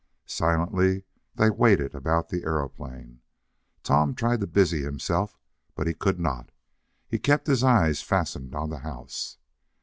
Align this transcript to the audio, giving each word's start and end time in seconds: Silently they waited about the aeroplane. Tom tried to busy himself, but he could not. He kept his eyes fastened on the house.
Silently 0.25 1.03
they 1.35 1.51
waited 1.51 1.93
about 1.93 2.29
the 2.29 2.43
aeroplane. 2.43 3.21
Tom 3.83 4.15
tried 4.15 4.39
to 4.39 4.47
busy 4.47 4.81
himself, 4.81 5.37
but 5.75 5.85
he 5.85 5.93
could 5.93 6.19
not. 6.19 6.49
He 7.07 7.19
kept 7.19 7.45
his 7.45 7.63
eyes 7.63 8.01
fastened 8.01 8.55
on 8.55 8.71
the 8.71 8.79
house. 8.79 9.37